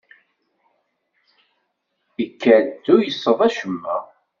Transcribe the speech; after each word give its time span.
Ikad-d 2.23 2.71
tuyseḍ 2.83 3.39
acemma. 3.47 3.97